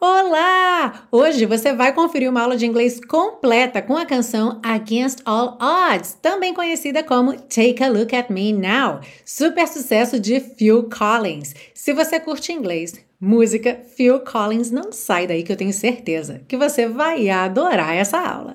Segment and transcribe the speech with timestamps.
[0.00, 1.06] Olá!
[1.10, 6.18] Hoje você vai conferir uma aula de inglês completa com a canção Against All Odds,
[6.20, 11.54] também conhecida como Take a Look at Me Now, super sucesso de Phil Collins.
[11.72, 16.56] Se você curte inglês, música, Phil Collins, não sai daí que eu tenho certeza que
[16.56, 18.54] você vai adorar essa aula.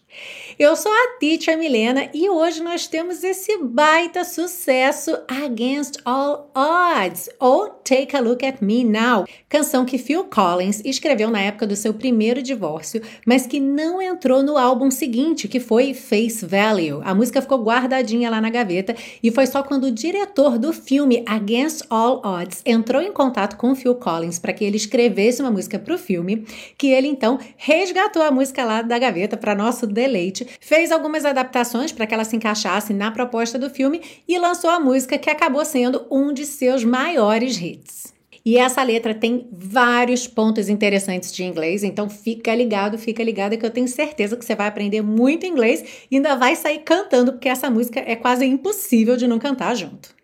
[0.61, 7.31] Eu sou a Teacher Milena e hoje nós temos esse baita sucesso Against All Odds
[7.39, 11.75] ou Take a Look at Me Now, canção que Phil Collins escreveu na época do
[11.75, 17.01] seu primeiro divórcio, mas que não entrou no álbum seguinte, que foi Face Value.
[17.03, 21.23] A música ficou guardadinha lá na gaveta e foi só quando o diretor do filme
[21.25, 25.79] Against All Odds entrou em contato com Phil Collins para que ele escrevesse uma música
[25.79, 26.45] para o filme,
[26.77, 31.91] que ele então resgatou a música lá da gaveta para nosso deleite fez algumas adaptações
[31.91, 35.63] para que ela se encaixasse na proposta do filme e lançou a música que acabou
[35.63, 38.11] sendo um de seus maiores hits.
[38.43, 43.65] E essa letra tem vários pontos interessantes de inglês, então fica ligado, fica ligada que
[43.65, 47.47] eu tenho certeza que você vai aprender muito inglês e ainda vai sair cantando, porque
[47.47, 50.20] essa música é quase impossível de não cantar junto.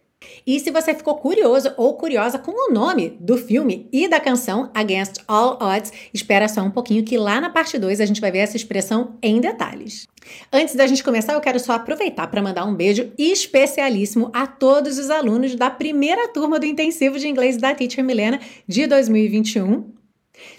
[0.48, 4.72] E se você ficou curioso ou curiosa com o nome do filme e da canção
[4.74, 8.32] Against All Odds, espera só um pouquinho que lá na parte 2 a gente vai
[8.32, 10.08] ver essa expressão em detalhes.
[10.52, 14.98] Antes da gente começar, eu quero só aproveitar para mandar um beijo especialíssimo a todos
[14.98, 19.97] os alunos da primeira turma do intensivo de inglês da Teacher Milena de 2021.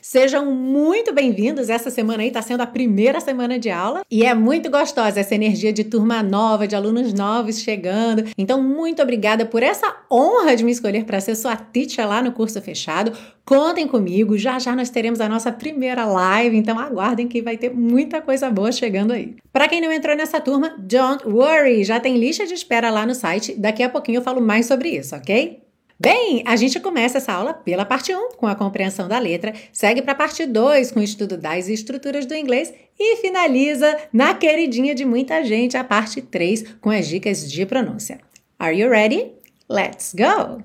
[0.01, 1.69] Sejam muito bem-vindos.
[1.69, 5.35] Essa semana aí está sendo a primeira semana de aula e é muito gostosa essa
[5.35, 8.25] energia de turma nova, de alunos novos chegando.
[8.37, 12.33] Então, muito obrigada por essa honra de me escolher para ser sua teacher lá no
[12.33, 13.13] curso fechado.
[13.45, 17.71] Contem comigo, já já nós teremos a nossa primeira live, então aguardem que vai ter
[17.71, 19.37] muita coisa boa chegando aí.
[19.53, 23.15] Para quem não entrou nessa turma, don't worry, já tem lista de espera lá no
[23.15, 23.55] site.
[23.55, 25.68] Daqui a pouquinho eu falo mais sobre isso, ok?
[26.01, 30.01] Bem, a gente começa essa aula pela parte 1, com a compreensão da letra, segue
[30.01, 34.95] para a parte 2, com o estudo das estruturas do inglês e finaliza na queridinha
[34.95, 38.21] de muita gente, a parte 3, com as dicas de pronúncia.
[38.57, 39.33] Are you ready?
[39.69, 40.63] Let's go!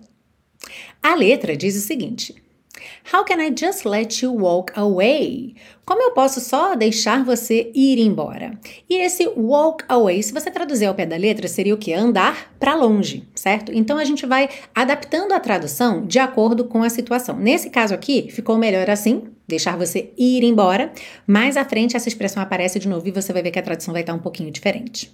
[1.02, 2.36] A letra diz o seguinte:
[3.12, 5.56] How can I just let you walk away?
[5.86, 8.58] Como eu posso só deixar você ir embora?
[8.90, 11.94] E esse walk away, se você traduzir ao pé da letra, seria o que?
[11.94, 13.72] Andar para longe, certo?
[13.74, 17.38] Então a gente vai adaptando a tradução de acordo com a situação.
[17.38, 20.92] Nesse caso aqui, ficou melhor assim, deixar você ir embora.
[21.28, 23.92] Mais à frente, essa expressão aparece de novo e você vai ver que a tradução
[23.94, 25.12] vai estar um pouquinho diferente.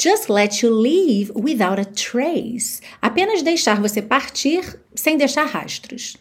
[0.00, 2.80] Just let you leave without a trace.
[3.00, 6.16] Apenas deixar você partir sem deixar rastros.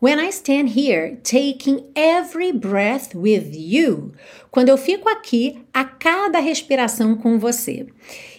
[0.00, 4.12] When I stand here taking every breath with you.
[4.48, 7.84] Quando eu fico aqui a cada respiração com você.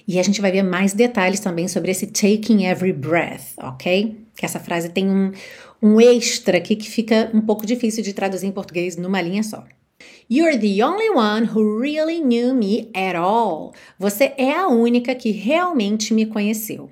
[0.08, 4.16] E a gente vai ver mais detalhes também sobre esse taking every breath, ok?
[4.38, 5.34] Que essa frase tem um,
[5.84, 9.66] um extra aqui que fica um pouco difícil de traduzir em português numa linha só.
[10.30, 13.74] You're the only one who really knew me at all.
[13.98, 16.88] Você é a única que realmente me conheceu.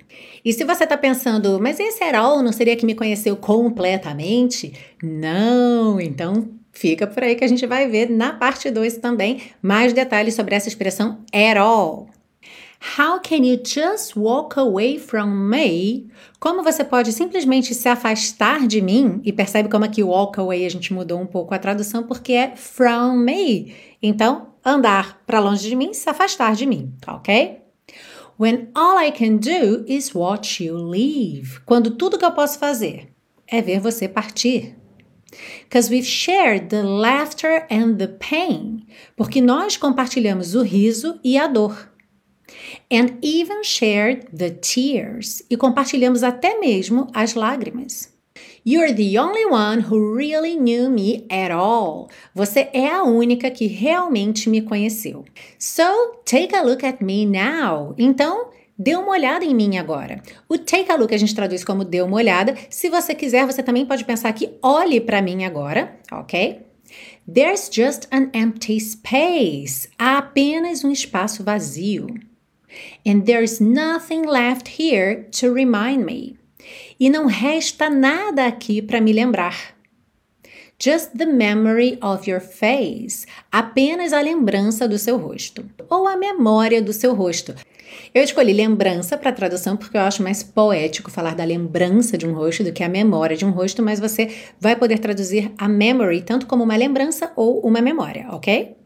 [0.48, 4.72] E se você está pensando, mas esse all não seria que me conheceu completamente?
[5.02, 9.92] Não, então fica por aí que a gente vai ver na parte 2 também mais
[9.92, 11.18] detalhes sobre essa expressão
[11.58, 12.08] all.
[12.98, 16.08] How can you just walk away from me?
[16.40, 19.20] Como você pode simplesmente se afastar de mim?
[19.24, 22.56] E percebe como aqui walk away a gente mudou um pouco a tradução porque é
[22.56, 23.74] from me.
[24.02, 27.67] Então, andar para longe de mim, se afastar de mim, ok?
[28.38, 31.60] When all I can do is watch you leave.
[31.66, 33.08] Quando tudo que eu posso fazer
[33.46, 34.76] é ver você partir.
[35.64, 38.86] Because we've shared the laughter and the pain.
[39.16, 41.88] Porque nós compartilhamos o riso e a dor
[42.90, 45.42] and even shared the tears.
[45.50, 48.12] E compartilhamos até mesmo as lágrimas.
[48.64, 52.08] You're the only one who really knew me at all.
[52.34, 55.24] Você é a única que realmente me conheceu.
[55.58, 57.94] So, take a look at me now.
[57.98, 58.50] Então,
[58.80, 60.22] Dê uma olhada em mim agora.
[60.48, 62.54] O take a look a gente traduz como dê uma olhada.
[62.70, 66.60] Se você quiser, você também pode pensar que olhe para mim agora, ok?
[67.26, 69.88] There's just an empty space.
[69.98, 72.06] Há apenas um espaço vazio.
[73.04, 76.37] And there's nothing left here to remind me.
[76.98, 79.76] E não resta nada aqui para me lembrar.
[80.80, 83.26] Just the memory of your face.
[83.50, 85.64] Apenas a lembrança do seu rosto.
[85.88, 87.54] Ou a memória do seu rosto.
[88.14, 92.32] Eu escolhi lembrança para tradução porque eu acho mais poético falar da lembrança de um
[92.32, 96.22] rosto do que a memória de um rosto, mas você vai poder traduzir a memory
[96.22, 98.76] tanto como uma lembrança ou uma memória, ok?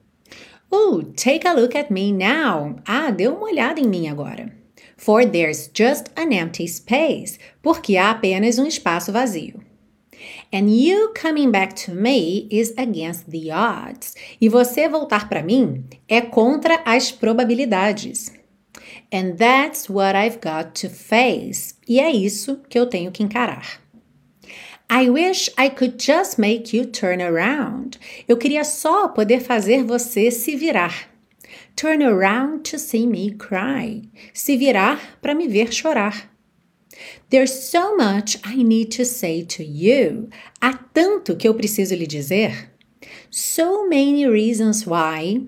[0.73, 2.76] Ooh, take a look at me now.
[2.87, 4.62] Ah, dê uma olhada em mim agora.
[5.02, 7.37] For there's just an empty space.
[7.60, 9.60] Porque há apenas um espaço vazio.
[10.52, 14.14] And you coming back to me is against the odds.
[14.40, 18.32] E você voltar para mim é contra as probabilidades.
[19.12, 21.75] And that's what I've got to face.
[21.88, 23.81] E é isso que eu tenho que encarar.
[24.88, 27.99] I wish I could just make you turn around.
[28.28, 31.12] Eu queria só poder fazer você se virar.
[31.76, 34.02] Turn around to see me cry.
[34.32, 36.28] Se virar para me ver chorar.
[37.30, 40.28] There's so much I need to say to you.
[40.60, 42.70] Há tanto que eu preciso lhe dizer.
[43.30, 45.46] So many reasons why.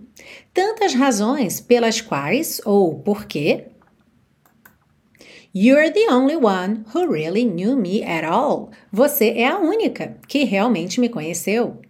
[0.55, 3.67] Tantas razões pelas quais ou porque.
[5.53, 8.73] You're the only one who really knew me at all.
[8.93, 11.81] Você é a única que realmente me conheceu.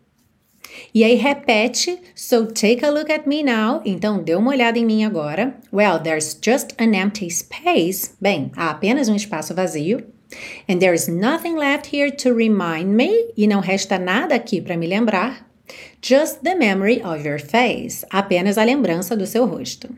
[0.94, 3.80] E aí repete, so take a look at me now.
[3.84, 5.54] Então dê uma olhada em mim agora.
[5.72, 8.14] Well, there's just an empty space.
[8.20, 10.04] Bem, há apenas um espaço vazio.
[10.68, 13.32] And there's nothing left here to remind me.
[13.36, 15.46] E não resta nada aqui para me lembrar.
[16.02, 18.04] Just the memory of your face.
[18.10, 19.88] Apenas a lembrança do seu rosto.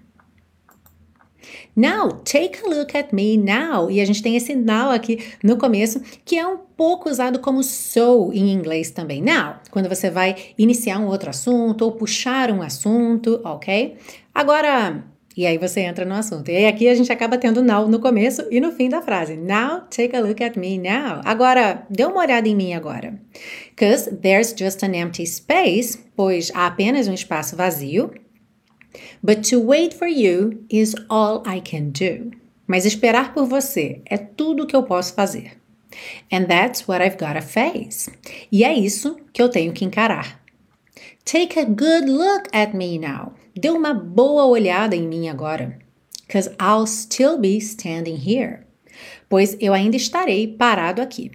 [1.77, 3.91] Now, take a look at me now.
[3.91, 7.63] E a gente tem esse now aqui no começo, que é um pouco usado como
[7.63, 9.21] so em inglês também.
[9.21, 13.99] Now, quando você vai iniciar um outro assunto ou puxar um assunto, ok?
[14.35, 15.05] Agora,
[15.37, 16.51] e aí você entra no assunto.
[16.51, 19.37] E aí aqui a gente acaba tendo now no começo e no fim da frase.
[19.37, 21.21] Now, take a look at me now.
[21.25, 23.21] Agora, dê uma olhada em mim agora.
[23.69, 28.11] Because there's just an empty space, pois há apenas um espaço vazio.
[29.23, 32.31] But to wait for you is all I can do.
[32.67, 35.53] Mas esperar por você é tudo que eu posso fazer.
[36.31, 38.11] And that's what I've got to face.
[38.51, 40.41] E é isso que eu tenho que encarar.
[41.25, 43.33] Take a good look at me now.
[43.55, 45.79] Dê uma boa olhada em mim agora.
[46.27, 48.61] Because I'll still be standing here.
[49.29, 51.31] Pois eu ainda estarei parado aqui.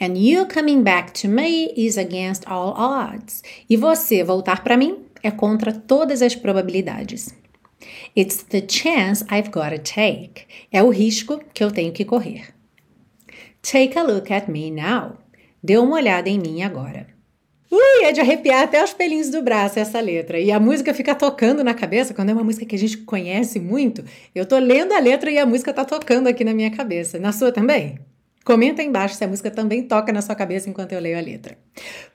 [0.00, 3.42] And you coming back to me is against all odds.
[3.68, 7.34] E você voltar para mim é contra todas as probabilidades.
[8.16, 10.46] It's the chance I've got to take.
[10.72, 12.54] É o risco que eu tenho que correr.
[13.62, 15.18] Take a look at me now.
[15.62, 17.08] Dê uma olhada em mim agora.
[17.70, 20.38] Ui, é de arrepiar até os pelinhos do braço essa letra.
[20.38, 23.58] E a música fica tocando na cabeça, quando é uma música que a gente conhece
[23.58, 24.04] muito.
[24.34, 27.18] Eu tô lendo a letra e a música tá tocando aqui na minha cabeça.
[27.18, 27.98] Na sua também?
[28.46, 31.20] Comenta aí embaixo se a música também toca na sua cabeça enquanto eu leio a
[31.20, 31.58] letra.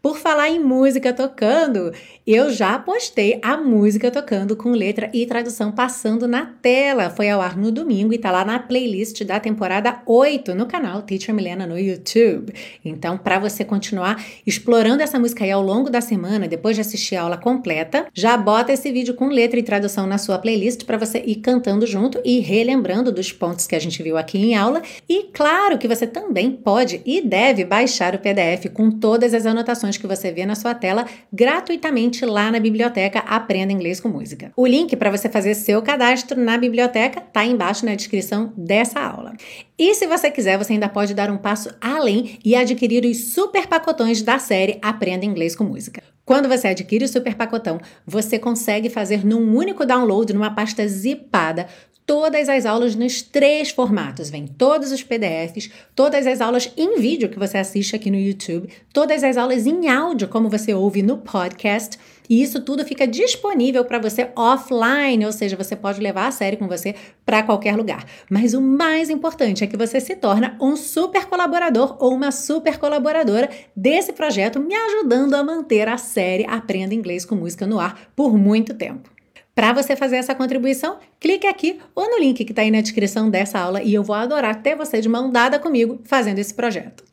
[0.02, 1.92] Por falar em música tocando,
[2.26, 7.10] eu já postei a música tocando com letra e tradução passando na tela.
[7.10, 11.02] Foi ao ar no domingo e tá lá na playlist da temporada 8 no canal
[11.02, 12.54] Teacher Milena no YouTube.
[12.84, 17.18] Então, para você continuar explorando essa música aí ao longo da semana, depois de assistir
[17.18, 20.98] a aula completa, já bota esse vídeo com letra e tradução na sua playlist para
[20.98, 24.82] você ir cantando junto e relembrando dos pontos que a gente viu aqui em aula.
[25.10, 29.48] E claro que você também também pode e deve baixar o PDF com todas as
[29.48, 34.52] anotações que você vê na sua tela gratuitamente lá na biblioteca Aprenda Inglês com Música.
[34.56, 39.34] O link para você fazer seu cadastro na biblioteca está embaixo na descrição dessa aula.
[39.80, 43.66] E se você quiser, você ainda pode dar um passo além e adquirir os super
[43.66, 46.04] pacotões da série Aprenda Inglês com Música.
[46.24, 51.68] Quando você adquire o super pacotão, você consegue fazer num único download, numa pasta zipada,
[52.06, 54.30] todas as aulas nos três formatos.
[54.30, 58.70] Vem todos os PDFs, todas as aulas em vídeo que você assiste aqui no YouTube,
[58.94, 61.98] todas as aulas em áudio, como você ouve no podcast.
[62.30, 66.56] E isso tudo fica disponível para você offline, ou seja, você pode levar a série
[66.56, 68.06] com você para qualquer lugar.
[68.30, 72.78] Mas o mais importante é que você se torna um super colaborador ou uma super
[72.78, 78.00] colaboradora desse projeto, me ajudando a manter a série Aprenda Inglês com Música no ar
[78.16, 79.21] por muito tempo.
[79.62, 83.30] Para você fazer essa contribuição, clique aqui ou no link que está aí na descrição
[83.30, 87.04] dessa aula e eu vou adorar ter você de mão dada comigo fazendo esse projeto.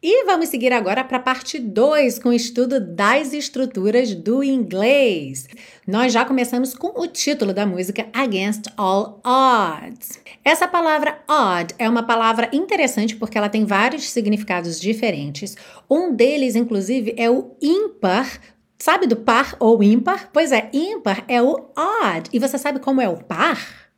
[0.00, 5.48] E vamos seguir agora para a parte 2 com o estudo das estruturas do inglês.
[5.84, 10.20] Nós já começamos com o título da música Against All Odds.
[10.44, 15.56] Essa palavra odd é uma palavra interessante porque ela tem vários significados diferentes.
[15.90, 18.38] Um deles, inclusive, é o ímpar
[18.78, 20.30] Sabe do par ou ímpar?
[20.32, 22.30] Pois é, ímpar é o odd.
[22.32, 23.90] E você sabe como é o par?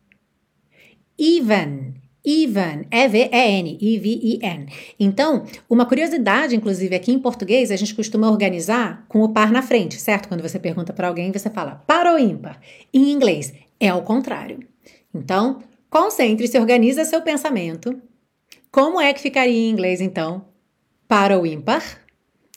[1.19, 1.95] Even.
[2.25, 4.67] Even, E-V-E-N, I-V-I-N.
[4.99, 9.63] Então, uma curiosidade, inclusive, aqui em português, a gente costuma organizar com o par na
[9.63, 10.29] frente, certo?
[10.29, 12.61] Quando você pergunta para alguém, você fala par ou ímpar.
[12.93, 14.61] Em inglês, é ao contrário.
[15.15, 17.99] Então, concentre-se, organiza seu pensamento.
[18.71, 20.45] Como é que ficaria em inglês, então,
[21.09, 21.83] para o ímpar?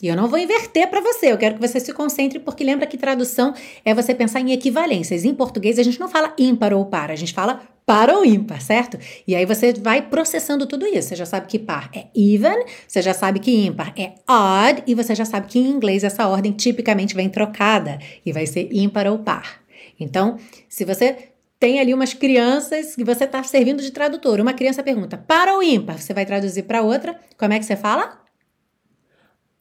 [0.04, 2.86] E eu não vou inverter para você, eu quero que você se concentre, porque lembra
[2.86, 3.54] que tradução
[3.86, 5.24] é você pensar em equivalências.
[5.24, 8.62] Em português, a gente não fala ímpar ou par, a gente fala para ou ímpar,
[8.62, 9.00] certo?
[9.26, 11.08] E aí você vai processando tudo isso.
[11.08, 14.94] Você já sabe que par é even, você já sabe que ímpar é odd, e
[14.94, 19.08] você já sabe que em inglês essa ordem tipicamente vem trocada e vai ser ímpar
[19.08, 19.62] ou par.
[19.98, 24.84] Então, se você tem ali umas crianças que você está servindo de tradutor, uma criança
[24.84, 28.23] pergunta para ou ímpar, você vai traduzir para outra, como é que você fala?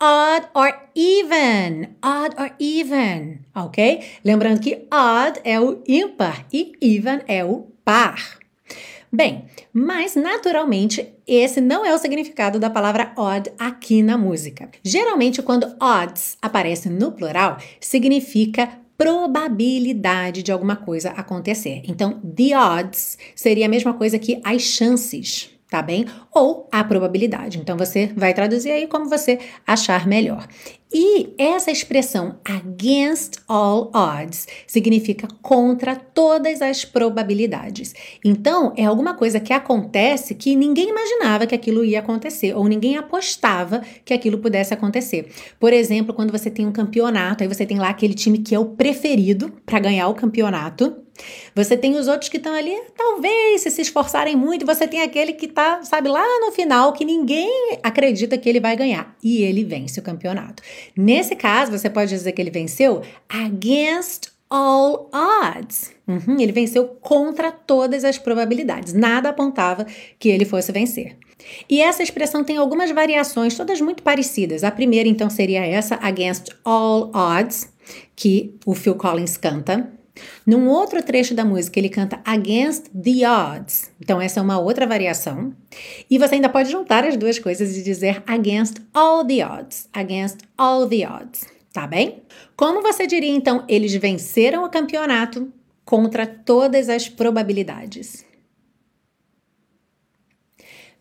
[0.02, 1.94] Odd or even.
[2.02, 4.02] Odd or even, ok?
[4.25, 8.38] Lembrando que odd é o ímpar e even é o par.
[9.12, 14.71] Bem, mas naturalmente esse não é o significado da palavra odd aqui na música.
[14.82, 21.82] Geralmente, quando odds aparece no plural, significa probabilidade de alguma coisa acontecer.
[21.87, 26.04] Então, the odds seria a mesma coisa que as chances tá bem?
[26.30, 27.58] Ou a probabilidade.
[27.58, 30.46] Então você vai traduzir aí como você achar melhor.
[30.94, 37.94] E essa expressão against all odds significa contra todas as probabilidades.
[38.22, 42.98] Então, é alguma coisa que acontece que ninguém imaginava que aquilo ia acontecer, ou ninguém
[42.98, 45.32] apostava que aquilo pudesse acontecer.
[45.58, 48.58] Por exemplo, quando você tem um campeonato, aí você tem lá aquele time que é
[48.58, 51.01] o preferido para ganhar o campeonato.
[51.54, 55.33] Você tem os outros que estão ali, talvez, se se esforçarem muito, você tem aquele
[55.35, 59.14] que está, sabe, lá no final, que ninguém acredita que ele vai ganhar.
[59.23, 60.62] E ele vence o campeonato.
[60.97, 65.92] Nesse caso, você pode dizer que ele venceu against all odds.
[66.07, 68.92] Uhum, ele venceu contra todas as probabilidades.
[68.92, 69.87] Nada apontava
[70.19, 71.16] que ele fosse vencer.
[71.69, 74.62] E essa expressão tem algumas variações, todas muito parecidas.
[74.62, 77.73] A primeira, então, seria essa, against all odds,
[78.14, 79.90] que o Phil Collins canta.
[80.47, 83.90] Num outro trecho da música, ele canta Against the Odds.
[84.00, 85.54] Então, essa é uma outra variação.
[86.11, 89.88] E você ainda pode juntar as duas coisas e dizer Against all the odds.
[89.92, 91.47] Against all the odds.
[91.73, 92.23] Tá bem?
[92.54, 95.50] Como você diria, então, eles venceram o campeonato
[95.85, 98.25] contra todas as probabilidades?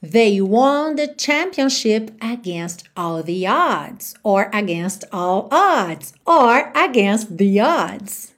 [0.02, 7.62] They won the championship against all the odds, or against all odds, or against the
[7.62, 8.31] odds.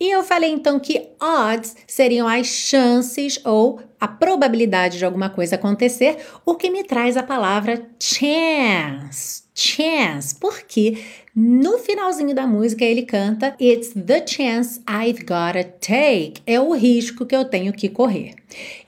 [0.00, 5.56] E eu falei então que odds seriam as chances ou a probabilidade de alguma coisa
[5.56, 6.16] acontecer,
[6.46, 9.42] o que me traz a palavra chance.
[9.54, 10.96] Chance, porque
[11.36, 16.40] no finalzinho da música ele canta It's the chance I've gotta take.
[16.46, 18.36] É o risco que eu tenho que correr.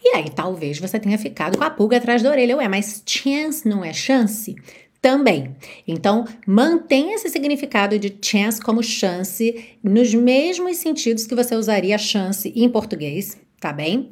[0.03, 2.57] E aí talvez você tenha ficado com a pulga atrás da orelha.
[2.57, 4.57] Ué, mas chance não é chance?
[5.03, 5.57] Também.
[5.87, 12.53] Então, mantenha esse significado de chance como chance nos mesmos sentidos que você usaria chance
[12.55, 14.09] em português, tá bem?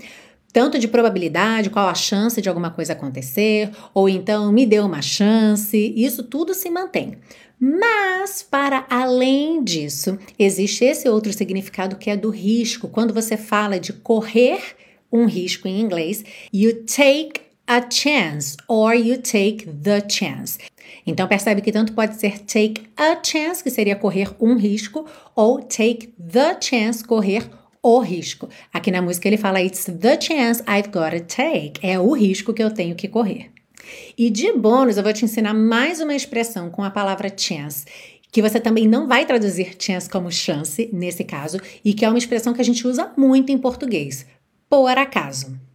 [0.53, 5.01] Tanto de probabilidade, qual a chance de alguma coisa acontecer, ou então me deu uma
[5.01, 7.19] chance, isso tudo se mantém.
[7.61, 12.89] Mas, para além disso, existe esse outro significado que é do risco.
[12.89, 14.61] Quando você fala de correr
[15.13, 20.59] um risco em inglês, you take a chance or you take the chance.
[21.07, 25.63] Então percebe que tanto pode ser take a chance, que seria correr um risco, ou
[25.63, 27.49] take the chance, correr
[27.81, 28.49] o risco.
[28.73, 31.75] Aqui na música ele fala It's the chance I've got to take.
[31.81, 33.53] É o risco que eu tenho que correr.
[34.19, 37.87] E de bônus, eu vou te ensinar mais uma expressão com a palavra chance,
[38.33, 42.19] que você também não vai traduzir chance como chance, nesse caso, e que é uma
[42.19, 44.27] expressão que a gente usa muito em português.
[44.69, 45.70] Por acaso.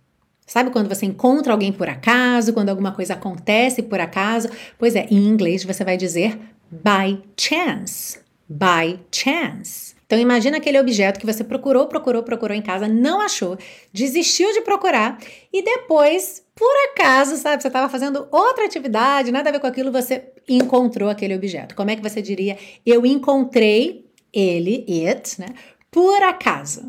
[0.46, 4.50] Sabe quando você encontra alguém por acaso, quando alguma coisa acontece por acaso?
[4.78, 8.20] Pois é, em inglês você vai dizer by chance.
[8.48, 9.96] By chance.
[10.06, 13.58] Então imagina aquele objeto que você procurou, procurou, procurou em casa, não achou,
[13.92, 15.18] desistiu de procurar
[15.52, 19.92] e depois, por acaso, sabe, você estava fazendo outra atividade, nada a ver com aquilo,
[19.92, 21.74] você encontrou aquele objeto.
[21.74, 22.56] Como é que você diria?
[22.86, 25.48] Eu encontrei ele, it, né?
[25.90, 26.86] Por acaso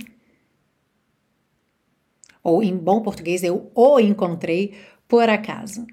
[2.46, 4.74] ou em bom português, eu o encontrei
[5.08, 5.84] por acaso.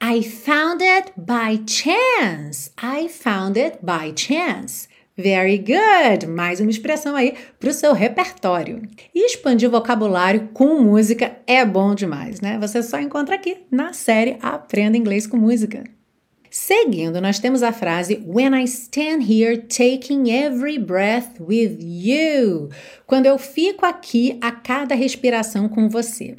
[0.00, 2.70] I found it by chance.
[2.80, 4.88] I found it by chance.
[5.16, 6.26] Very good!
[6.28, 8.80] Mais uma expressão aí para o seu repertório.
[9.12, 12.56] E expandir o vocabulário com música é bom demais, né?
[12.58, 15.84] Você só encontra aqui na série Aprenda Inglês com Música.
[16.50, 22.70] Seguindo, nós temos a frase When I stand here taking every breath with you.
[23.06, 26.34] Quando eu fico aqui a cada respiração com você.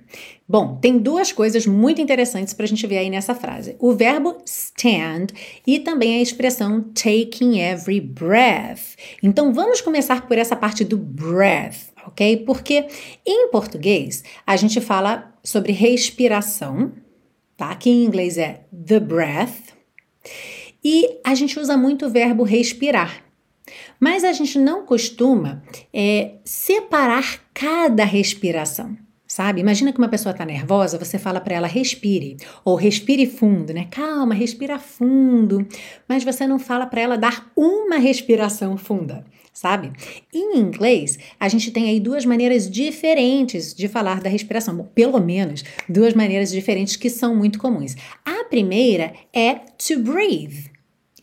[0.45, 4.35] Bom, tem duas coisas muito interessantes para a gente ver aí nessa frase: o verbo
[4.45, 5.27] stand
[5.65, 8.97] e também a expressão taking every breath.
[9.23, 12.35] Então vamos começar por essa parte do breath, ok?
[12.45, 12.85] Porque
[13.25, 16.91] em português a gente fala sobre respiração,
[17.55, 17.73] tá?
[17.75, 19.71] Que em inglês é the breath,
[20.83, 23.23] e a gente usa muito o verbo respirar.
[23.99, 28.97] Mas a gente não costuma é, separar cada respiração
[29.31, 29.61] sabe?
[29.61, 32.35] Imagina que uma pessoa está nervosa, você fala para ela respire
[32.65, 33.87] ou respire fundo, né?
[33.89, 35.65] Calma, respira fundo,
[36.05, 39.23] mas você não fala para ela dar uma respiração funda,
[39.53, 39.89] sabe?
[40.33, 45.21] Em inglês, a gente tem aí duas maneiras diferentes de falar da respiração, Bom, pelo
[45.21, 47.95] menos duas maneiras diferentes que são muito comuns.
[48.25, 50.70] A primeira é to breathe.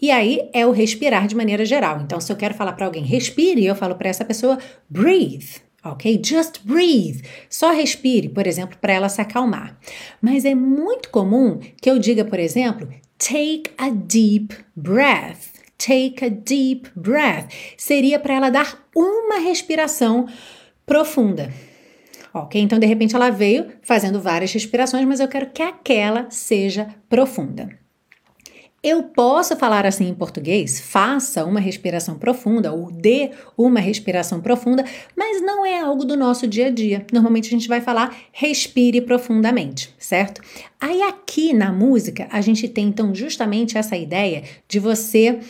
[0.00, 2.00] E aí é o respirar de maneira geral.
[2.00, 6.20] Então, se eu quero falar para alguém respire, eu falo para essa pessoa breathe ok?
[6.22, 7.22] Just breathe.
[7.48, 9.78] Só respire, por exemplo, para ela se acalmar.
[10.20, 12.88] Mas é muito comum que eu diga, por exemplo,
[13.18, 15.58] take a deep breath.
[15.78, 17.52] Take a deep breath.
[17.76, 20.26] Seria para ela dar uma respiração
[20.84, 21.52] profunda.
[22.34, 22.60] Ok?
[22.60, 27.70] Então, de repente, ela veio fazendo várias respirações, mas eu quero que aquela seja profunda.
[28.80, 34.84] Eu posso falar assim em português, faça uma respiração profunda ou dê uma respiração profunda,
[35.16, 37.04] mas não é algo do nosso dia a dia.
[37.12, 40.40] Normalmente a gente vai falar respire profundamente, certo?
[40.80, 45.40] Aí aqui na música a gente tem então justamente essa ideia de você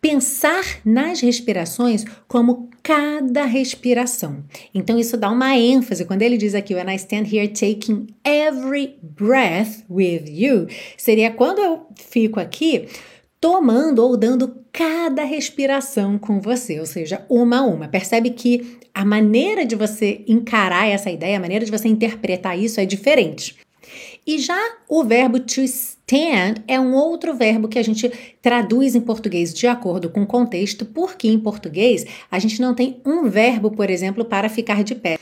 [0.00, 4.42] pensar nas respirações como cada respiração.
[4.74, 6.06] Então isso dá uma ênfase.
[6.06, 10.66] Quando ele diz aqui, when I stand here taking every breath with you,
[10.96, 12.88] seria quando eu fico aqui
[13.38, 17.88] tomando ou dando cada respiração com você, ou seja, uma a uma.
[17.88, 22.80] Percebe que a maneira de você encarar essa ideia, a maneira de você interpretar isso
[22.80, 23.56] é diferente.
[24.26, 25.60] E já o verbo to
[26.66, 28.10] é um outro verbo que a gente
[28.40, 33.00] traduz em português de acordo com o contexto, porque em português a gente não tem
[33.04, 35.18] um verbo, por exemplo, para ficar de pé.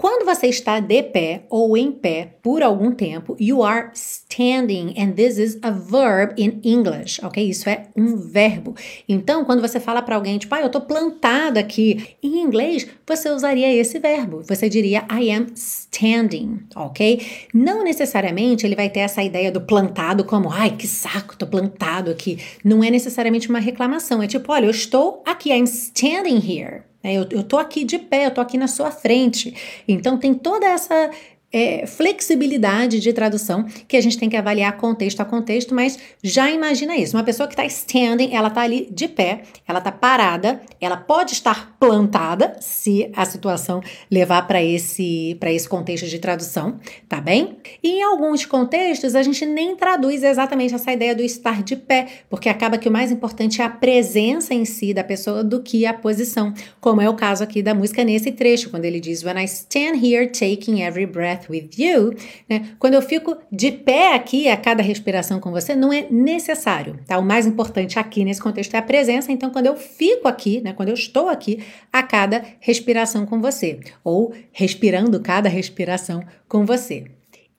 [0.00, 5.12] Quando você está de pé ou em pé por algum tempo, you are standing and
[5.12, 7.46] this is a verb in English, ok?
[7.46, 8.74] Isso é um verbo.
[9.06, 13.28] Então, quando você fala para alguém, tipo, ah, eu tô plantado aqui, em inglês você
[13.28, 14.42] usaria esse verbo.
[14.48, 17.20] Você diria I am standing, ok?
[17.52, 22.10] Não necessariamente ele vai ter essa ideia do plantado como, ai, que saco, tô plantado
[22.10, 22.38] aqui.
[22.64, 26.89] Não é necessariamente uma reclamação, é tipo, olha, eu estou aqui, I'm standing here.
[27.02, 27.14] Né?
[27.14, 29.82] Eu, tô aqui de pé, eu tô aqui na sua frente.
[29.86, 31.10] Então tem toda essa
[31.52, 36.50] é, flexibilidade de tradução que a gente tem que avaliar contexto a contexto, mas já
[36.50, 37.16] imagina isso.
[37.16, 41.32] Uma pessoa que está standing, ela está ali de pé, ela está parada, ela pode
[41.32, 47.56] estar plantada se a situação levar para esse, esse contexto de tradução, tá bem?
[47.82, 52.06] E em alguns contextos a gente nem traduz exatamente essa ideia do estar de pé,
[52.28, 55.84] porque acaba que o mais importante é a presença em si da pessoa do que
[55.84, 59.42] a posição, como é o caso aqui da música nesse trecho, quando ele diz: When
[59.42, 62.14] I stand here taking every breath breath with you,
[62.48, 62.74] né?
[62.78, 67.18] Quando eu fico de pé aqui a cada respiração com você, não é necessário, tá?
[67.18, 69.32] O mais importante aqui nesse contexto é a presença.
[69.32, 70.72] Então, quando eu fico aqui, né?
[70.72, 77.04] Quando eu estou aqui a cada respiração com você, ou respirando cada respiração com você.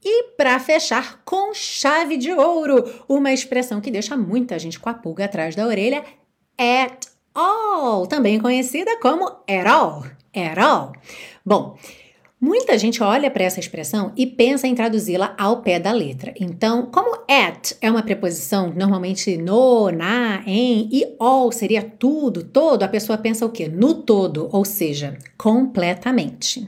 [0.04, 4.94] E para fechar com chave de ouro, uma expressão que deixa muita gente com a
[4.96, 6.04] pulga atrás da orelha,
[6.58, 10.04] at all, também conhecida como at all.
[10.34, 10.94] At all.
[11.46, 11.78] Bom,
[12.44, 16.34] Muita gente olha para essa expressão e pensa em traduzi-la ao pé da letra.
[16.40, 22.82] Então, como at é uma preposição normalmente no, na, em e all seria tudo, todo,
[22.82, 23.68] a pessoa pensa o quê?
[23.68, 26.68] No todo, ou seja, completamente.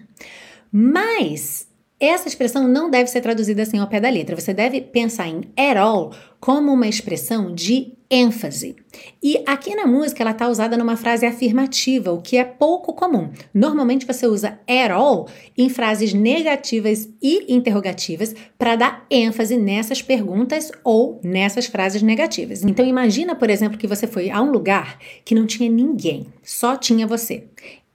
[0.71, 1.67] Mas
[2.05, 4.35] essa expressão não deve ser traduzida assim ao pé da letra.
[4.35, 8.75] Você deve pensar em at all como uma expressão de ênfase.
[9.23, 13.31] E aqui na música ela está usada numa frase afirmativa, o que é pouco comum.
[13.53, 20.71] Normalmente você usa at all em frases negativas e interrogativas para dar ênfase nessas perguntas
[20.83, 22.63] ou nessas frases negativas.
[22.63, 26.75] Então imagina, por exemplo, que você foi a um lugar que não tinha ninguém, só
[26.75, 27.45] tinha você.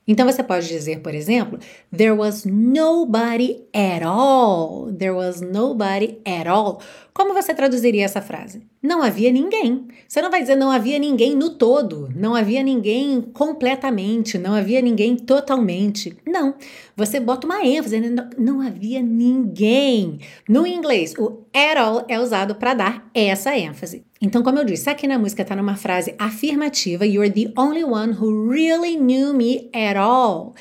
[0.08, 1.58] Então você pode dizer, por exemplo,
[1.94, 4.90] there was nobody at all.
[4.90, 6.80] There was nobody at all.
[7.12, 8.62] Como você traduziria essa frase?
[8.82, 9.86] Não havia ninguém.
[10.08, 14.80] Você não vai dizer não havia ninguém no todo, não havia ninguém completamente, não havia
[14.80, 16.16] ninguém totalmente.
[16.26, 16.54] Não.
[16.96, 18.08] Você bota uma ênfase, né?
[18.08, 20.20] não, não havia ninguém.
[20.48, 24.06] No inglês, o at all é usado para dar essa ênfase.
[24.20, 28.12] Então, como eu disse, aqui na música está numa frase afirmativa, you're the only one
[28.12, 30.54] who really knew me at all.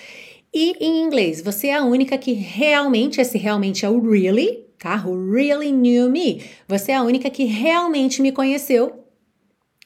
[0.53, 5.03] E em inglês, você é a única que realmente, esse realmente é o really, tá?
[5.03, 6.43] Who really knew me.
[6.67, 9.03] Você é a única que realmente me conheceu.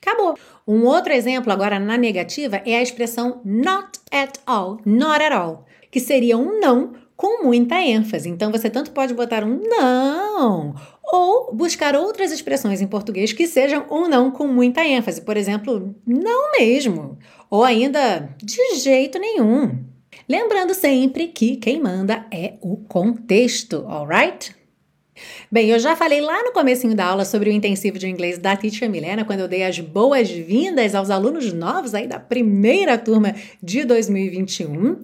[0.02, 0.38] Acabou.
[0.68, 4.80] Um outro exemplo, agora na negativa, é a expressão not at all.
[4.86, 5.66] Not at all.
[5.92, 8.30] que seria um não com muita ênfase.
[8.30, 10.74] Então você tanto pode botar um não
[11.12, 15.22] ou buscar outras expressões em português que sejam um não com muita ênfase.
[15.22, 17.20] Por exemplo, não mesmo,
[17.50, 19.84] ou ainda de jeito nenhum.
[20.28, 24.56] Lembrando sempre que quem manda é o contexto, alright?
[25.52, 28.56] Bem, eu já falei lá no comecinho da aula sobre o intensivo de inglês da
[28.56, 33.84] Teacher Milena, quando eu dei as boas-vindas aos alunos novos aí da primeira turma de
[33.84, 35.00] 2021.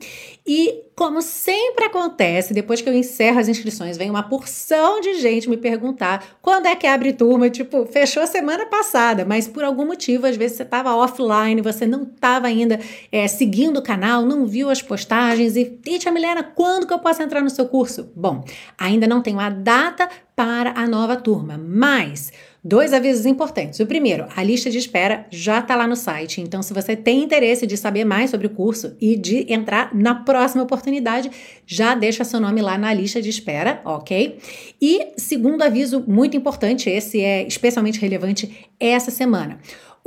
[0.46, 5.48] E como sempre acontece, depois que eu encerro as inscrições, vem uma porção de gente
[5.48, 7.52] me perguntar quando é que abre turma.
[7.52, 12.02] Tipo, fechou semana passada, mas por algum motivo, às vezes você estava offline, você não
[12.02, 12.80] estava ainda
[13.12, 15.56] é, seguindo o canal, não viu as postagens.
[15.56, 15.66] E,
[16.00, 18.12] Tia Milena, quando que eu posso entrar no seu curso?
[18.16, 18.44] Bom,
[18.76, 22.32] ainda não tenho a data para a nova turma, mas
[22.70, 23.80] Dois avisos importantes.
[23.80, 26.42] O primeiro, a lista de espera já está lá no site.
[26.42, 30.16] Então, se você tem interesse de saber mais sobre o curso e de entrar na
[30.16, 31.32] próxima oportunidade,
[31.66, 34.38] já deixa seu nome lá na lista de espera, ok?
[34.82, 39.60] E segundo aviso muito importante, esse é especialmente relevante essa semana.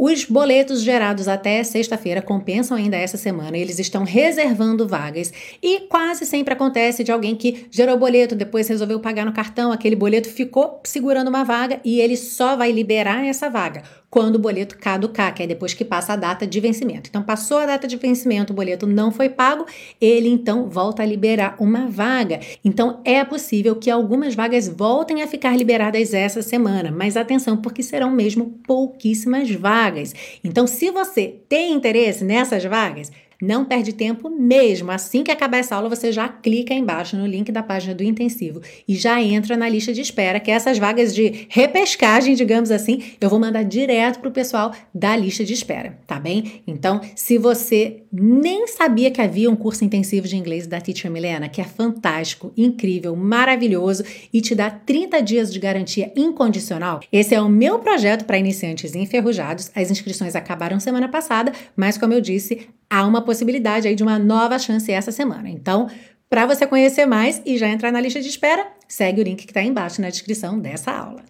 [0.03, 5.31] Os boletos gerados até sexta-feira compensam ainda essa semana, eles estão reservando vagas
[5.63, 9.95] e quase sempre acontece de alguém que gerou boleto, depois resolveu pagar no cartão, aquele
[9.95, 14.77] boleto ficou segurando uma vaga e ele só vai liberar essa vaga quando o boleto
[14.77, 17.09] caducar, que é depois que passa a data de vencimento.
[17.09, 19.65] Então, passou a data de vencimento, o boleto não foi pago,
[20.01, 22.41] ele então volta a liberar uma vaga.
[22.65, 27.83] Então, é possível que algumas vagas voltem a ficar liberadas essa semana, mas atenção, porque
[27.83, 30.13] serão mesmo pouquíssimas vagas.
[30.43, 34.91] Então, se você tem interesse nessas vagas, não perde tempo mesmo.
[34.91, 38.61] Assim que acabar essa aula, você já clica embaixo no link da página do intensivo
[38.87, 43.29] e já entra na lista de espera, que essas vagas de repescagem, digamos assim, eu
[43.29, 46.63] vou mandar direto para o pessoal da lista de espera, tá bem?
[46.67, 51.49] Então, se você nem sabia que havia um curso intensivo de inglês da Teacher Milena,
[51.49, 57.41] que é fantástico, incrível, maravilhoso e te dá 30 dias de garantia incondicional, esse é
[57.41, 59.71] o meu projeto para iniciantes enferrujados.
[59.75, 64.19] As inscrições acabaram semana passada, mas como eu disse, há uma possibilidade aí de uma
[64.19, 65.49] nova chance essa semana.
[65.49, 65.89] Então,
[66.29, 69.51] para você conhecer mais e já entrar na lista de espera, segue o link que
[69.51, 71.23] está embaixo na descrição dessa aula.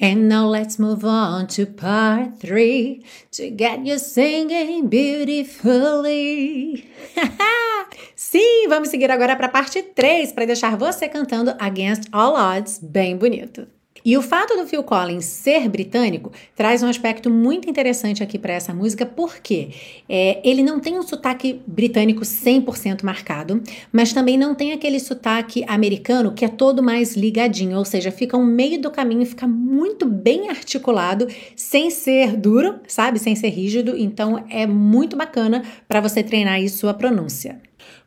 [0.00, 6.88] And now let's move on to part three to get you singing beautifully.
[8.14, 12.78] Sim, vamos seguir agora para a parte 3 para deixar você cantando Against All Odds
[12.82, 13.66] bem bonito.
[14.08, 18.54] E o fato do Phil Collins ser britânico traz um aspecto muito interessante aqui para
[18.54, 19.68] essa música, porque
[20.08, 25.62] é, ele não tem um sotaque britânico 100% marcado, mas também não tem aquele sotaque
[25.68, 30.06] americano que é todo mais ligadinho, ou seja, fica um meio do caminho, fica muito
[30.06, 33.18] bem articulado, sem ser duro, sabe?
[33.18, 33.94] Sem ser rígido.
[33.94, 37.60] Então é muito bacana para você treinar aí sua pronúncia.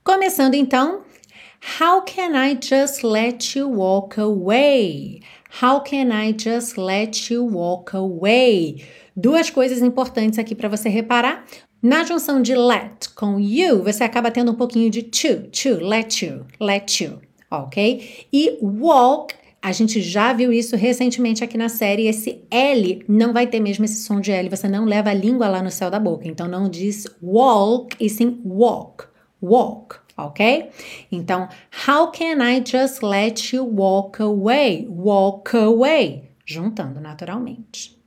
[0.03, 1.03] Começando então,
[1.79, 5.21] How can I just let you walk away?
[5.59, 8.85] How can I just let you walk away?
[9.15, 11.45] Duas coisas importantes aqui para você reparar.
[11.81, 16.21] Na junção de let com you, você acaba tendo um pouquinho de to, to, let
[16.21, 17.19] you, let you,
[17.51, 18.27] ok?
[18.31, 22.07] E walk, a gente já viu isso recentemente aqui na série.
[22.07, 25.49] Esse L não vai ter mesmo esse som de L, você não leva a língua
[25.49, 26.27] lá no céu da boca.
[26.27, 29.03] Então não diz walk e sim walk,
[29.41, 30.69] walk ok?
[31.11, 31.47] Então,
[31.87, 34.87] how can I just let you walk away?
[34.89, 38.01] Walk away, juntando naturalmente.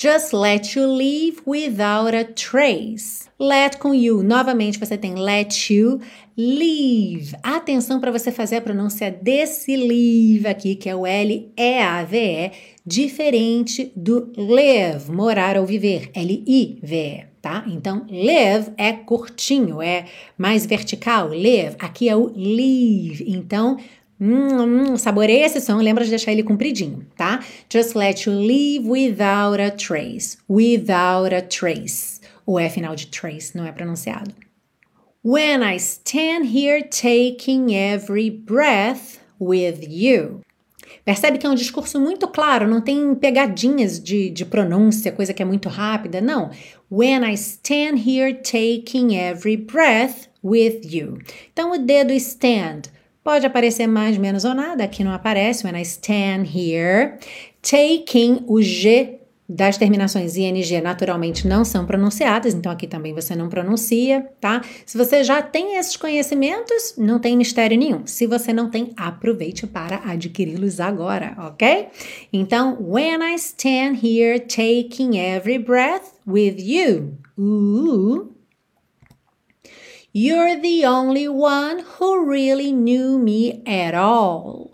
[0.00, 3.28] Just let you leave without a trace.
[3.36, 4.22] Let com you.
[4.22, 6.00] Novamente você tem let you
[6.36, 7.34] leave.
[7.42, 12.52] Atenção para você fazer a pronúncia desse leave aqui, que é o L-E-A-V-E,
[12.86, 17.64] diferente do live, morar ou viver, L-I-V-E tá?
[17.66, 21.28] Então, live é curtinho, é mais vertical.
[21.28, 23.24] Live, aqui é o leave.
[23.26, 23.76] Então,
[24.20, 27.44] hum, hum, saboreia esse som, lembra de deixar ele compridinho, tá?
[27.72, 30.38] Just let you leave without a trace.
[30.48, 32.20] Without a trace.
[32.46, 34.32] O E final de trace não é pronunciado.
[35.24, 40.40] When I stand here taking every breath with you.
[41.04, 45.42] Percebe que é um discurso muito claro, não tem pegadinhas de, de pronúncia, coisa que
[45.42, 46.20] é muito rápida.
[46.20, 46.50] Não.
[46.90, 51.18] When I stand here taking every breath with you.
[51.52, 52.90] Então, o dedo stand
[53.22, 54.84] pode aparecer mais, menos ou nada.
[54.84, 55.66] Aqui não aparece.
[55.66, 57.18] When I stand here.
[57.60, 59.17] Taking, o G
[59.48, 64.60] das terminações ING naturalmente não são pronunciadas, então aqui também você não pronuncia, tá?
[64.84, 68.06] Se você já tem esses conhecimentos, não tem mistério nenhum.
[68.06, 71.88] Se você não tem, aproveite para adquiri-los agora, ok?
[72.30, 77.16] Então, when I stand here taking every breath with you.
[77.38, 78.34] Ooh.
[80.12, 84.72] You're the only one who really knew me at all.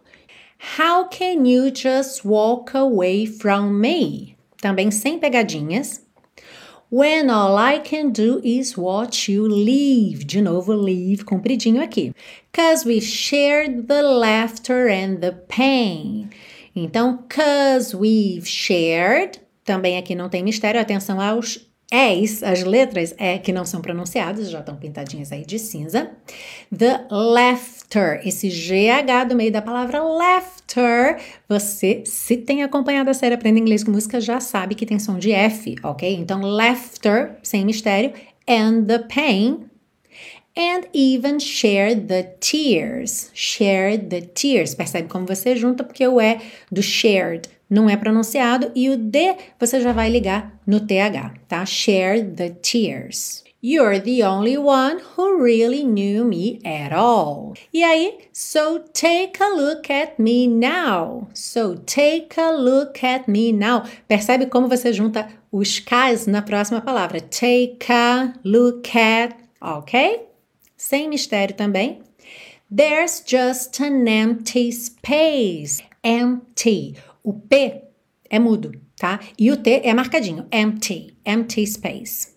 [0.76, 4.33] How can you just walk away from me?
[4.64, 6.02] Também sem pegadinhas.
[6.90, 10.24] When all I can do is watch you leave.
[10.24, 12.14] De novo, leave compridinho aqui.
[12.50, 16.30] Cause we've shared the laughter and the pain.
[16.74, 19.38] Então, cause we've shared.
[19.66, 20.80] Também aqui não tem mistério.
[20.80, 25.58] Atenção aos es, as letras é que não são pronunciadas, já estão pintadinhas aí de
[25.58, 26.10] cinza.
[26.76, 33.34] The laughter, esse GH do meio da palavra laughter, você, se tem acompanhado a série
[33.34, 36.14] Aprenda Inglês com Música, já sabe que tem som de F, ok?
[36.14, 38.12] Então, laughter, sem mistério,
[38.48, 39.70] and the pain,
[40.56, 43.30] and even share the tears.
[43.34, 44.74] Share the tears.
[44.74, 46.38] Percebe como você junta, porque o E
[46.70, 51.66] do shared não é pronunciado e o D você já vai ligar no TH, tá?
[51.66, 53.42] Share the tears.
[53.60, 57.54] You're the only one who really knew me at all.
[57.72, 61.28] E aí, so take a look at me now.
[61.32, 63.84] So take a look at me now.
[64.06, 67.22] Percebe como você junta os K's na próxima palavra?
[67.22, 70.26] Take a look at, ok?
[70.76, 72.02] Sem mistério também.
[72.70, 75.82] There's just an empty space.
[76.02, 76.96] Empty.
[77.24, 77.82] O P
[78.28, 79.18] é mudo, tá?
[79.38, 80.46] E o T é marcadinho.
[80.52, 81.16] Empty.
[81.24, 82.34] Empty space.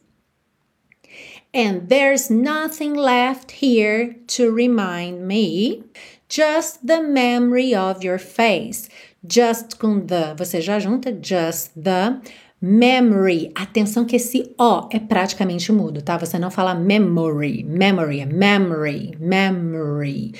[1.54, 5.84] And there's nothing left here to remind me.
[6.30, 8.90] Just the memory of your face.
[9.26, 12.22] Just com the, você já junta just the
[12.62, 13.52] memory.
[13.56, 16.18] Atenção que esse O é praticamente mudo, tá?
[16.18, 20.34] Você não fala memory, memory, é memory, memory,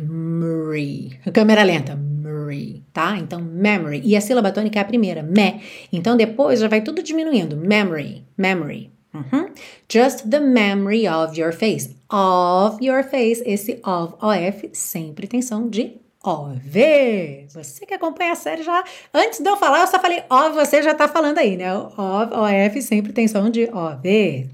[0.00, 1.18] memory.
[1.32, 3.16] Câmera lenta, memory, tá?
[3.18, 4.02] Então, memory.
[4.04, 5.60] E a sílaba tônica é a primeira, me.
[5.92, 7.56] Então, depois já vai tudo diminuindo.
[7.56, 8.90] Memory, memory.
[9.14, 9.48] Uhum.
[9.88, 11.96] Just the memory of your face.
[12.10, 13.42] Of your face.
[13.46, 17.46] Esse of, of, sempre tem som de OV.
[17.50, 18.84] Você que acompanha a série já.
[19.14, 21.72] Antes de eu falar, eu só falei ó, você já tá falando aí, né?
[21.72, 24.50] O OF sempre tem som de OV.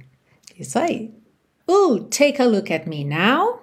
[0.59, 1.11] Isso aí.
[1.71, 3.61] Ooh, take a look at me now.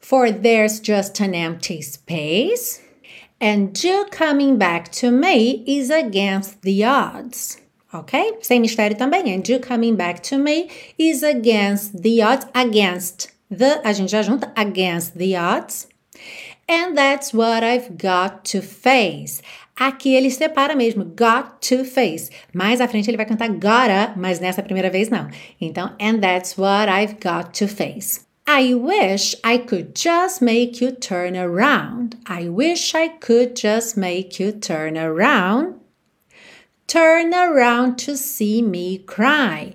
[0.00, 2.80] For there's just an empty space.
[3.40, 7.58] And you coming back to me is against the odds.
[7.92, 8.38] Ok?
[8.40, 9.34] Sem mistério também.
[9.34, 12.46] And you coming back to me is against the odds.
[12.54, 13.80] Against the.
[13.84, 14.50] A gente já junta.
[14.56, 15.88] Against the odds.
[16.68, 19.40] And that's what I've got to face.
[19.78, 22.30] Aqui ele separa mesmo, got to face.
[22.52, 25.28] Mais à frente ele vai cantar gotta, mas nessa primeira vez não.
[25.60, 28.26] Então, and that's what I've got to face.
[28.48, 32.16] I wish I could just make you turn around.
[32.26, 35.74] I wish I could just make you turn around.
[36.86, 39.74] Turn around to see me cry.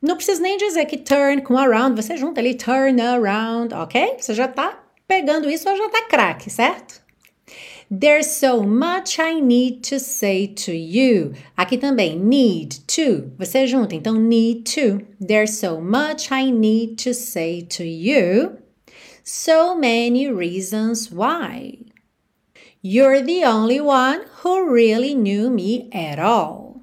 [0.00, 4.16] Não precisa nem dizer que turn com around, você junta ali turn around, ok?
[4.18, 7.02] Você já tá pegando isso, já tá craque, certo?
[7.90, 11.34] There's so much I need to say to you.
[11.56, 13.30] Aqui também, need to.
[13.38, 15.06] Você junta, então need to.
[15.20, 18.58] There's so much I need to say to you.
[19.22, 21.78] So many reasons why.
[22.82, 26.80] You're the only one who really knew me at all.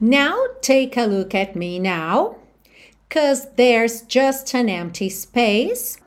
[0.00, 2.36] Now take a look at me now,
[3.10, 5.98] cause there's just an empty space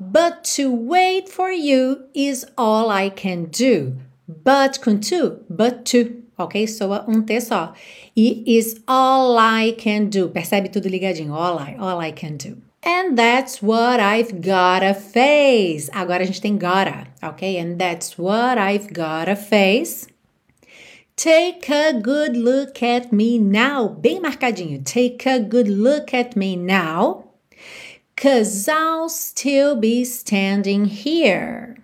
[0.00, 3.98] But to wait for you is all I can do.
[4.26, 6.64] But com to, but to, ok?
[6.66, 7.74] Soa um T só.
[8.16, 10.30] E is all I can do.
[10.30, 11.34] Percebe tudo ligadinho.
[11.34, 12.56] All I, all I can do.
[12.82, 15.90] And that's what I've gotta face.
[15.92, 17.58] Agora a gente tem gotta, ok?
[17.58, 20.06] And that's what I've gotta face.
[21.14, 23.88] Take a good look at me now.
[23.88, 24.82] Bem marcadinho.
[24.82, 27.24] Take a good look at me now.
[28.20, 31.78] Cause I'll still be standing here.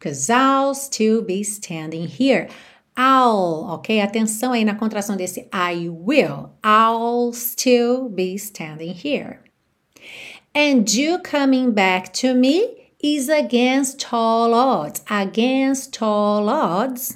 [0.00, 2.50] Cause I'll still be standing here.
[2.94, 4.02] I'll, ok?
[4.02, 6.50] Atenção aí na contração desse I will.
[6.62, 9.40] I'll still be standing here.
[10.54, 15.00] And you coming back to me is against all odds.
[15.08, 17.14] Against all odds.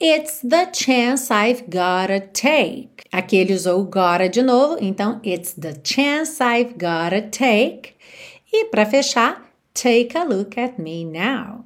[0.00, 3.04] It's the chance I've gotta take.
[3.10, 7.94] Aqui ele usou gotta de novo, então it's the chance I've gotta take.
[8.52, 11.64] E para fechar, take a look at me now.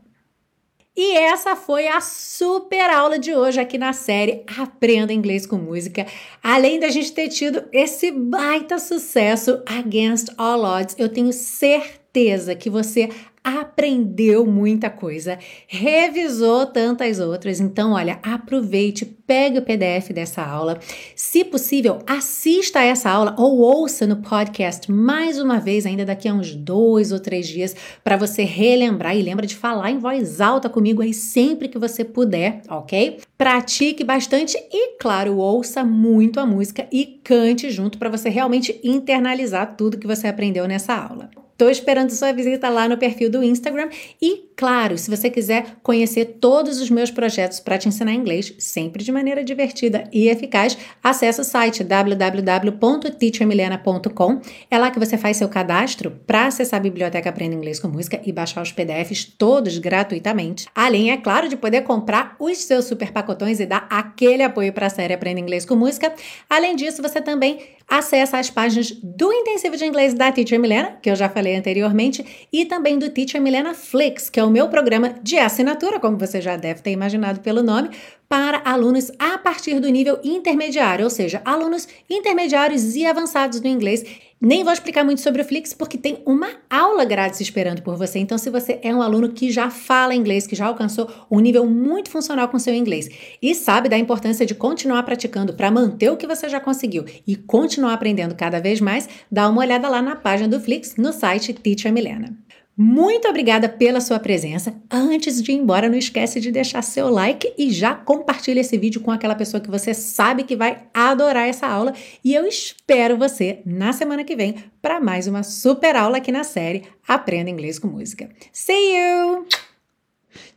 [0.97, 6.07] E essa foi a super aula de hoje aqui na série Aprenda Inglês com Música.
[6.42, 12.71] Além da gente ter tido esse baita sucesso Against All Odds, eu tenho certeza que
[12.71, 13.11] você
[13.44, 17.61] aprendeu muita coisa, revisou tantas outras.
[17.61, 20.78] Então, olha, aproveite, pegue o PDF dessa aula.
[21.16, 26.28] Se possível, assista a essa aula ou ouça no podcast mais uma vez, ainda daqui
[26.28, 27.74] a uns dois ou três dias,
[28.05, 32.05] para você relembrar e lembra de falar em voz alta comigo aí sempre que você
[32.05, 33.20] puder, ok?
[33.37, 39.76] Pratique bastante e, claro, ouça muito a música e cante junto para você realmente internalizar
[39.76, 41.31] tudo que você aprendeu nessa aula.
[41.62, 43.88] Estou esperando sua visita lá no perfil do Instagram
[44.20, 49.05] e, claro, se você quiser conhecer todos os meus projetos para te ensinar inglês, sempre
[49.05, 54.40] de maneira divertida e eficaz, acesse o site www.teachermilena.com.
[54.68, 58.20] É lá que você faz seu cadastro para acessar a biblioteca Aprenda Inglês com Música
[58.25, 60.66] e baixar os PDFs todos gratuitamente.
[60.75, 64.88] Além, é claro, de poder comprar os seus super pacotões e dar aquele apoio para
[64.88, 66.12] a série Aprenda Inglês com Música.
[66.51, 71.11] Além disso, você também acessa as páginas do Intensivo de Inglês da Teacher Milena, que
[71.11, 75.15] eu já falei anteriormente, e também do Teacher Milena Flix, que é o meu programa
[75.23, 77.91] de assinatura, como você já deve ter imaginado pelo nome,
[78.29, 84.05] para alunos a partir do nível intermediário, ou seja, alunos intermediários e avançados no inglês.
[84.44, 88.18] Nem vou explicar muito sobre o Flix porque tem uma aula grátis esperando por você.
[88.18, 91.64] Então, se você é um aluno que já fala inglês, que já alcançou um nível
[91.64, 93.09] muito funcional com seu inglês
[93.40, 97.37] e sabe da importância de continuar praticando para manter o que você já conseguiu e
[97.37, 101.55] continuar aprendendo cada vez mais, dá uma olhada lá na página do Flix no site
[101.55, 102.37] Teacher Milena.
[102.83, 104.75] Muito obrigada pela sua presença.
[104.90, 109.01] Antes de ir embora, não esquece de deixar seu like e já compartilha esse vídeo
[109.01, 111.95] com aquela pessoa que você sabe que vai adorar essa aula.
[112.25, 116.42] E eu espero você na semana que vem para mais uma super aula aqui na
[116.42, 118.29] série Aprenda Inglês com Música.
[118.53, 119.47] See you!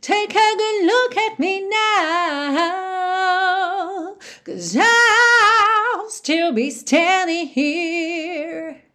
[0.00, 2.56] Take a good look at me now,
[4.44, 8.85] cause I'll still be standing here.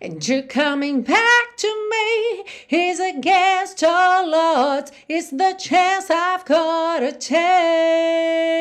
[0.00, 4.92] And you're coming back to me is against all odds.
[5.08, 8.54] It's the chance I've got to take.